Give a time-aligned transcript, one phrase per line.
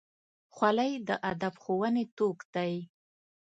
[0.55, 2.73] خولۍ د ادب ښوونې توک دی.